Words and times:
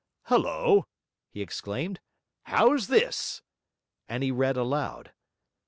'Hullo!' 0.29 0.87
he 1.29 1.43
exclaimed. 1.43 1.99
'How's 2.45 2.87
this?' 2.87 3.43
And 4.09 4.23
he 4.23 4.31
read 4.31 4.57
aloud. 4.57 5.11